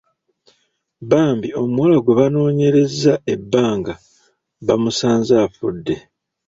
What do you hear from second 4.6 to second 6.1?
bamusanze afudde.